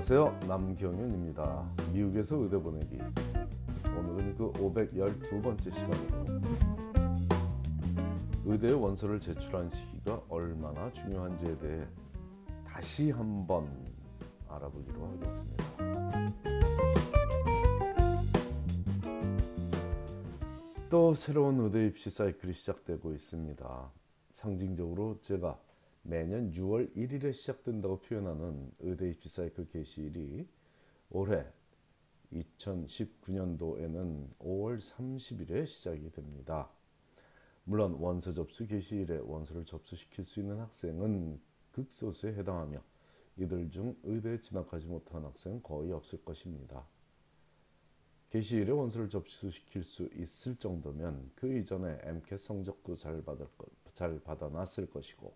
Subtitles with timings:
[0.00, 0.48] 안녕하세요.
[0.48, 1.72] 남경윤입니다.
[1.92, 2.96] 미국에서 의대 보내기.
[3.84, 6.24] 오늘은 그 512번째 시간으로
[8.46, 11.86] 의대 원서를 제출한 시기가 얼마나 중요한지에 대해
[12.64, 13.68] 다시 한번
[14.48, 15.64] 알아보기로 하겠습니다.
[20.88, 23.92] 또 새로운 의대 입시 사이클이 시작되고 있습니다.
[24.32, 25.58] 상징적으로 제가
[26.02, 30.48] 매년 6월 1일에 시작된다고 표현하는 의대 입시 사이클 개시일이
[31.10, 31.46] 올해
[32.32, 36.70] 2019년도에는 5월 30일에 시작이 됩니다.
[37.64, 41.40] 물론 원서 접수 개시일에 원서를 접수시킬 수 있는 학생은
[41.72, 42.82] 극소수에 해당하며
[43.36, 46.86] 이들 중 의대에 진학하지 못한 학생은 거의 없을 것입니다.
[48.30, 54.88] 게시일에 원서를 접수시킬 수 있을 정도면 그 이전에 MCAT 성적도 잘, 받을 것, 잘 받아놨을
[54.90, 55.34] 것이고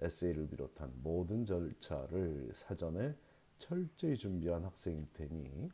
[0.00, 3.14] 에세이를 비롯한 모든 절차를 사전에
[3.58, 5.70] 철저히 준비한 학생일 테니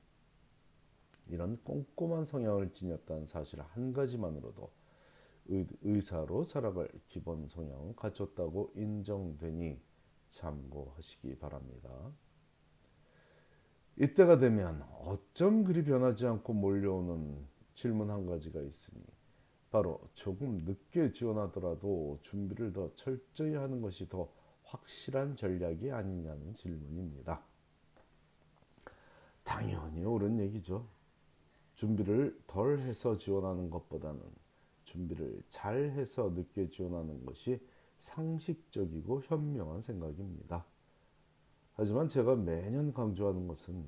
[1.28, 4.70] 이런 꼼꼼한 성향을 지녔다는 사실 한 가지만으로도
[5.48, 9.80] 의, 사로 살아갈 기본 성향을 갖췄다고 인정되니
[10.28, 12.12] 참고하시기 바랍니다.
[13.96, 19.02] 이때가 되면 어쩜 그리 변하지 않고 몰려오는 질문 한 가지가 있으니
[19.70, 24.28] 바로 조금 늦게 지원하더라도 준비를 더 철저히 하는 것이 더
[24.64, 27.42] 확실한 전략이 아니냐는 질문입니다.
[29.42, 30.86] 당연히 옳은 얘기죠.
[31.74, 34.20] 준비를 덜 해서 지원하는 것보다는
[34.84, 37.60] 준비를 잘 해서 늦게 지원하는 것이
[37.98, 40.64] 상식적이고 현명한 생각입니다.
[41.74, 43.84] 하지만 제가 매년 강조하는 것은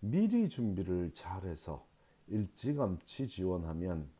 [0.00, 1.86] 미리 준비를 잘해서
[2.26, 4.10] 일찌감치 지원하면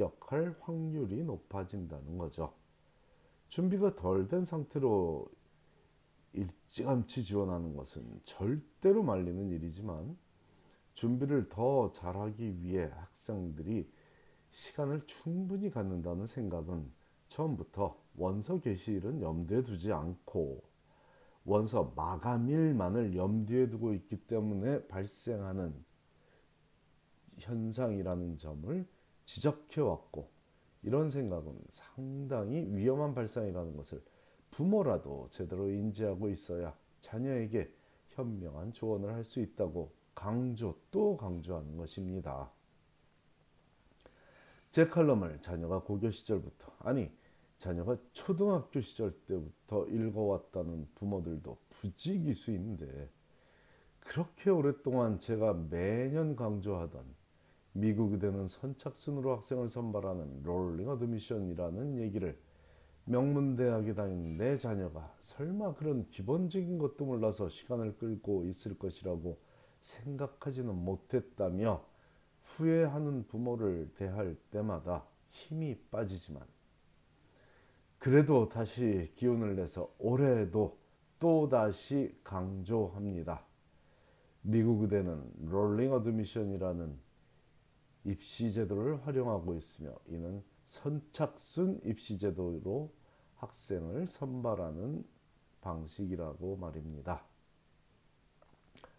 [0.00, 2.54] 합격할 확률이 높아진다는 거죠.
[3.48, 5.28] 준비가 덜 된 상태로
[6.32, 10.16] 일찌감치 지원하는 것은 절대로 말리는 일이지만
[10.94, 13.90] 준비를 더 잘하기 위해 학생들이
[14.50, 16.90] 시간을 충분히 갖는다는 생각은
[17.28, 20.62] 처음부터 원서 게시일은 염두에 두지 않고
[21.44, 25.74] 원서 마감일만을 염두에 두고 있기 때문에 발생하는
[27.38, 28.86] 현상이라는 점을
[29.30, 30.28] 지적해 왔고
[30.82, 34.02] 이런 생각은 상당히 위험한 발상이라는 것을
[34.50, 37.72] 부모라도 제대로 인지하고 있어야 자녀에게
[38.08, 42.50] 현명한 조언을 할 수 있다고 강조 또 강조하는 것입니다.
[44.72, 47.12] 제 칼럼을 자녀가 고교 시절부터 아니
[47.56, 53.08] 자녀가 초등학교 시절 때부터 읽어왔다는 부모들도 부지기수인데
[54.00, 57.19] 그렇게 오랫동안 제가 매년 강조하던
[57.72, 62.38] 미국 의대는 선착순으로 학생을 선발하는 rolling admission이라는 얘기를
[63.04, 69.38] 명문대학에 다니는 내 자녀가 설마 그런 기본적인 것도 몰라서 시간을 끌고 있을 것이라고
[69.80, 71.84] 생각하지는 못했다며
[72.42, 76.42] 후회하는 부모를 대할 때마다 힘이 빠지지만
[77.98, 80.78] 그래도 다시 기운을 내서 올해도
[81.18, 83.44] 또다시 강조합니다.
[84.42, 87.09] 미국 의대는 rolling admission이라는
[88.04, 92.92] 입시 제도를 활용하고 있으며 이는 선착순 입시 제도로
[93.36, 95.04] 학생을 선발하는
[95.60, 97.24] 방식이라고 말입니다.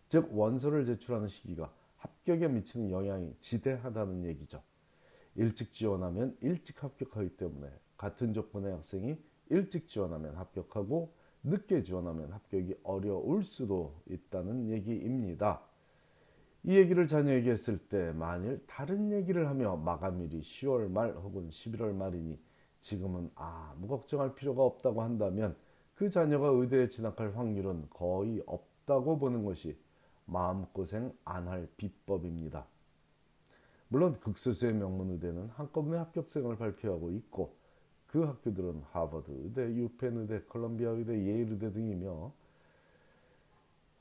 [0.07, 4.61] 즉 원서를 제출하는 시기가 합격에 미치는 영향이 지대하다는 얘기죠.
[5.35, 9.17] 일찍 지원하면 일찍 합격하기 때문에 같은 조건의 학생이
[9.49, 11.13] 일찍 지원하면 합격하고
[11.43, 15.61] 늦게 지원하면 합격이 어려울 수도 있다는 얘기입니다.
[16.63, 22.39] 이 얘기를 자녀에게 했을 때 만일 다른 얘기를 하며 마감일이 10월 말 혹은 11월 말이니
[22.81, 25.55] 지금은 아무 걱정할 필요가 없다고 한다면
[25.95, 29.77] 그 자녀가 의대에 진학할 확률은 거의 없다고 보는 것이
[30.25, 32.65] 마음고생 안 할 비법입니다.
[33.87, 37.55] 물론 극소수의 명문 의대는 한꺼번에 합격생을 발표하고 있고
[38.07, 42.33] 그 학교들은 하버드 의대, 유펜 의대, 컬럼비아 의대, 예일 의대 등이며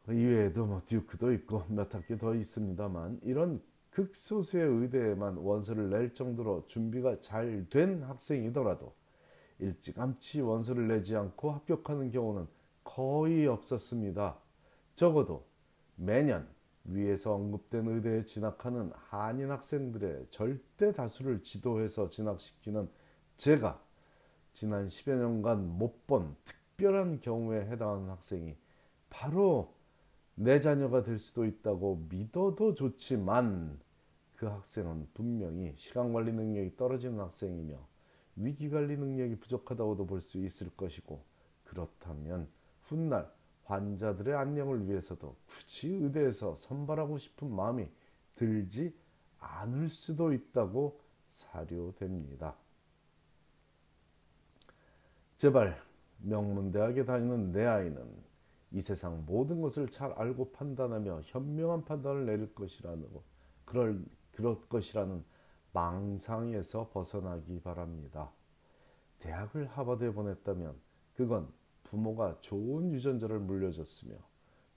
[0.08, 7.16] 이외에도 뭐 듀크도 있고 몇 학교 더 있습니다만 이런 극소수의 의대에만 원서를 낼 정도로 준비가
[7.20, 8.94] 잘 된 학생이더라도
[9.58, 12.46] 일찌감치 원서를 내지 않고 합격하는 경우는
[12.84, 14.38] 거의 없었습니다.
[14.94, 15.46] 적어도
[15.96, 16.48] 매년
[16.84, 22.88] 위에서 언급된 의대에 진학하는 한인 학생들의 절대 다수를 지도해서 진학시키는
[23.36, 23.82] 제가
[24.52, 28.56] 지난 10여 년간 못 본 특별한 경우에 해당하는 학생이
[29.10, 29.74] 바로
[30.42, 33.78] 내 자녀가 될 수도 있다고 믿어도 좋지만
[34.36, 37.76] 그 학생은 분명히 시간 관리 능력이 떨어지는 학생이며
[38.36, 41.22] 위기 관리 능력이 부족하다고도 볼 수 있을 것이고
[41.64, 42.48] 그렇다면
[42.84, 43.30] 훗날
[43.64, 47.86] 환자들의 안녕을 위해서도 굳이 의대에서 선발하고 싶은 마음이
[48.34, 48.94] 들지
[49.40, 50.98] 않을 수도 있다고
[51.28, 52.56] 사료됩니다.
[55.36, 55.78] 제발
[56.22, 58.29] 명문대학에 다니는 내 아이는
[58.72, 63.08] 이 세상 모든 것을 잘 알고 판단하며 현명한 판단을 내릴 것이라는
[63.64, 65.24] 그럴 그럴 것이라는
[65.72, 68.30] 망상에서 벗어나기 바랍니다.
[69.18, 70.74] 대학을 하버드에 보냈다면
[71.14, 71.48] 그건
[71.82, 74.14] 부모가 좋은 유전자를 물려줬으며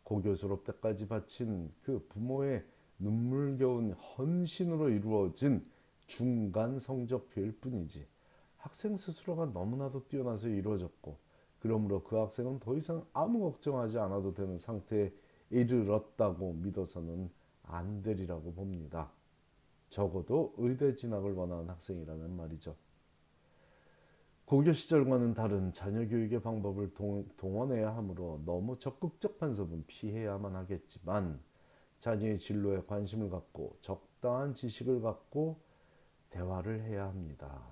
[0.03, 2.65] 고교 졸업 때까지 바친 그 부모의
[2.99, 5.65] 눈물겨운 헌신으로 이루어진
[6.05, 8.05] 중간 성적표일 뿐이지
[8.57, 11.17] 학생 스스로가 너무나도 뛰어나서 이루어졌고
[11.63, 15.13] 그러므로 그 학생은 더 이상 아무 걱정하지 않아도 되는 상태에
[15.49, 17.31] 이르렀다고 믿어서는
[17.63, 19.09] 안 되리라고 봅니다.
[19.87, 22.75] 적어도 의대 진학을 원하는 학생이라면 말이죠.
[24.43, 31.39] 고교 시절과는 다른 자녀 교육의 방법을 동, 원해야 하므로 너무 적극적 간섭은 피해야만 하겠지만
[31.99, 35.61] 자녀의 진로에 관심을 갖고 적당한 지식을 갖고
[36.29, 37.63] 대화를 해야 합니다.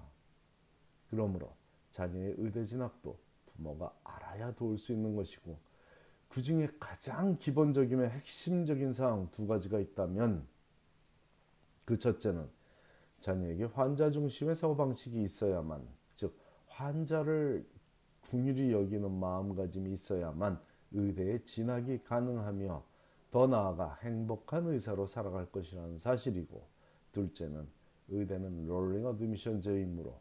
[1.10, 1.54] 그러므로
[1.92, 3.20] 자녀의 의대 진학도
[3.56, 5.58] 부모가 알아야 도울 수 있는 것이고
[6.30, 10.48] 그 중에 가장 기본적이며 핵심적인 사항 두 가지가 있다면
[11.86, 12.48] 그 첫째는
[13.20, 16.36] 자녀에게 환자 중심의 사고 방식이 있어야만 즉
[16.68, 17.68] 환자를
[18.30, 20.60] 긍휼히 여기는 마음가짐이 있어야만
[20.94, 22.84] 의대에 진학이 가능하며
[23.32, 26.66] 더 나아가 행복한 의사로 살아갈 것이라는 사실이고
[27.12, 27.68] 둘째는
[28.10, 30.20] 의대는 rolling admission제이므로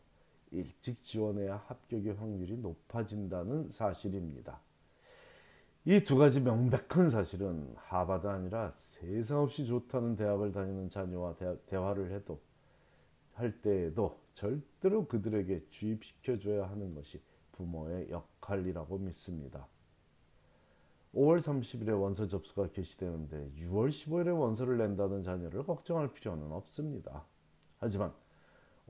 [0.50, 4.60] 일찍 지원해야 합격의 확률이 높아진다는 사실입니다.
[5.86, 11.36] 이 두 가지 명백한 사실은 하버드 아니라 세상 없이 좋다는 대학을 다니는 자녀와
[11.66, 12.38] 대화 를 해도
[13.32, 17.20] 할 때에도 절대로 그들에게 주입시켜 줘야 하는 것이
[17.52, 19.66] 부모의 역할이라고 믿습니다.
[21.14, 27.24] 5월 30일에 원서 접수가 개시되는데 6월 15일에 원서를 낸다는 자녀를 걱정할 필요는 없습니다.
[27.78, 28.12] 하지만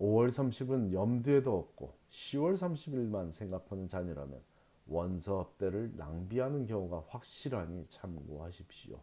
[0.00, 4.43] 5월 30은 염두에도 없고 10월 30일만 생각하는 자녀라면
[4.87, 9.00] 원서 업대를 낭비하는 경우가 확실하니 참고하십시오.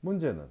[0.00, 0.48] 문제는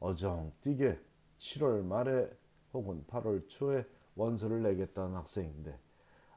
[0.00, 0.98] 어정뛰게
[1.38, 2.30] 7월 말에
[2.72, 3.86] 혹은 8월 초에
[4.16, 5.78] 원서를 내겠다는 학생인데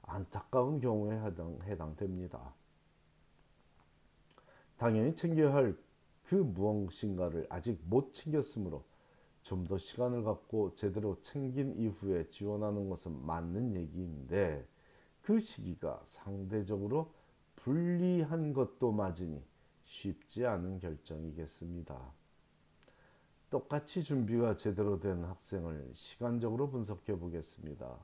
[0.04, 2.54] 안타까운 경우에 해당, 해당됩니다.
[4.78, 5.92] 당연히 챙겨야 할
[6.32, 8.86] 그 무엇인가를 아직 못 챙겼으므로
[9.44, 14.68] 좀 더 시간을 갖고 제대로 챙긴 이후에 지원하는 것은 맞는 얘기인데
[15.22, 17.14] 그 시기가 상대적으로
[17.56, 19.44] 불리한 것도 맞으니
[19.84, 22.14] 쉽지 않은 결정이겠습니다.
[23.50, 27.98] 똑같이 준비가 제대로 된 학생을 시간적으로 분석해 보겠습니다.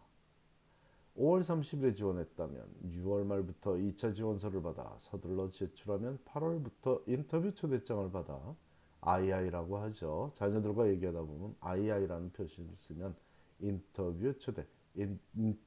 [1.18, 8.56] 5월 30일에 지원했다면 6월 말부터 2차 지원서를 받아 서둘러 제출하면 8월부터 인터뷰 초대장을 받아
[9.07, 10.31] II라고 하죠.
[10.33, 13.15] 자녀들과 얘기하다 보면 II라는 표시를 쓰면
[13.59, 14.65] 인터뷰 초대,
[14.95, 15.18] 인,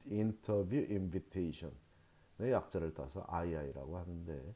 [0.05, 1.73] 인터뷰 invitation의
[2.39, 4.53] 약자를 따서 II라고 하는데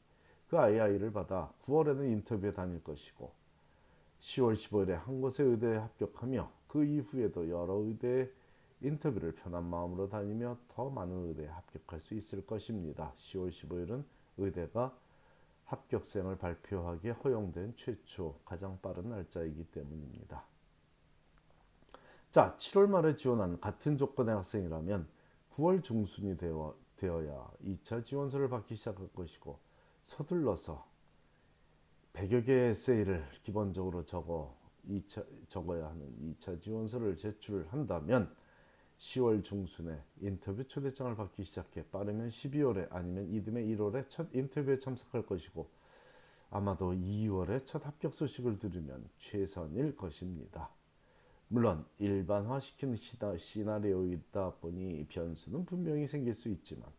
[0.48, 3.32] 그 II를 받아 9월에는 인터뷰에 다닐 것이고
[4.20, 8.30] 10월 15일에 한 곳의 의대에 합격하며 그 이후에도 여러 의대에
[8.82, 13.12] 인터뷰를 편한 마음으로 다니며 더 많은 의대에 합격할 수 있을 것입니다.
[13.16, 14.04] 10월 15일은
[14.36, 14.96] 의대가
[15.66, 20.44] 합격생을 발표하기에 허용된 최초 가장 빠른 날짜이기 때문입니다.
[22.30, 25.08] 자, 7월 말에 지원한 같은 조건의 학생이라면
[25.52, 29.58] 9월 중순이 되어, 되어 야 2차 지원서를 받기 시작할 것이고
[30.02, 30.86] 서둘러서
[32.12, 34.56] 100여 개의 에세이를 기본적으로 적어
[34.88, 38.34] 2차, 적어야 하는 2차 지원서를 제출한다면
[38.98, 45.68] 10월 중순에 인터뷰 초대장을 받기 시작해 빠르면 12월에 아니면 이듬해 1월에 첫 인터뷰에 참석할 것이고
[46.50, 50.70] 아마도 2월에 첫 합격 소식을 들으면 최선일 것입니다.
[51.48, 52.96] 물론 일반화시킨
[53.38, 56.90] 시나리오이다 보니 변수는 분명히 생길 수 있지만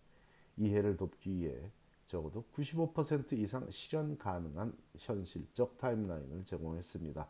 [0.56, 1.72] 이해를 돕기 위해
[2.06, 7.27] 적어도 95% 이상 실현 가능한 현실적 타임라인을 제공했습니다.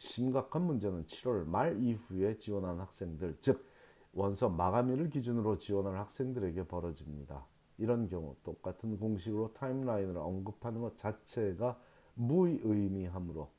[0.00, 3.68] 심각한 문제는 7월 말 이후에 지원한 학생들, 즉
[4.14, 7.46] 원서 마감일을 기준으로 지원할 학생들에게 벌어집니다.
[7.76, 11.78] 이런 경우 똑같은 공식으로 타임라인을 언급하는 것 자체가
[12.14, 13.50] 무의미하므로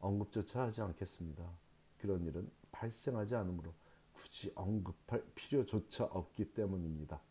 [0.00, 1.50] 언급조차 하지 않겠습니다.
[1.96, 3.72] 그런 일은 발생하지 않으므로
[4.12, 7.22] 굳이 언급할 필요조차 없기 때문입니다.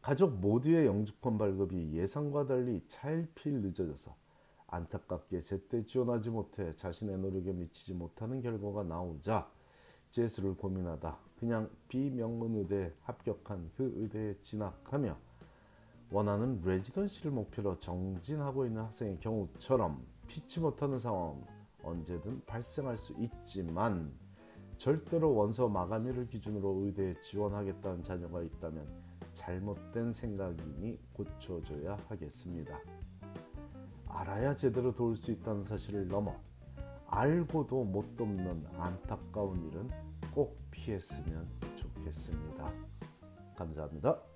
[0.00, 4.21] 가족 모두의 영주권 발급이 예상과 달리 차일피일 늦어져서
[4.72, 9.50] 안타깝게 제때 지원하지 못해 자신의 노력에 미치지 못하는 결과가 나오자
[10.10, 15.16] 재수를 고민하다 그냥 비명문 의대에 합격한 그 의대에 진학하며
[16.10, 21.44] 원하는 레지던시를 목표로 정진하고 있는 학생의 경우처럼 피치 못하는 상황
[21.82, 24.10] 언제든 발생할 수 있지만
[24.78, 28.86] 절대로 원서 마감일을 기준으로 의대에 지원하겠다는 자녀가 있다면
[29.34, 32.78] 잘못된 생각이니 고쳐줘야 하겠습니다.
[34.32, 36.34] 알아야 제대로 도울 수 있다는 사실을 넘어
[37.06, 39.90] 알고도 못 돕는 안타까운 일은
[40.32, 41.46] 꼭 피했으면
[41.76, 42.72] 좋겠습니다.
[43.54, 44.31] 감사합니다.